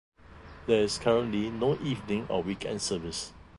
There 0.65 0.81
is 0.81 0.97
currently 0.97 1.51
no 1.51 1.77
evening 1.79 2.25
or 2.27 2.41
weekend 2.41 2.81
service. 2.81 3.33